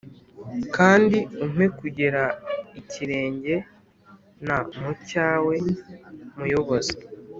Kandi 0.75 1.17
umpe 1.45 1.65
kugera 1.79 2.23
ikirenge 2.79 3.55
nmucyawe 4.43 5.55
muyobozi 6.37 6.95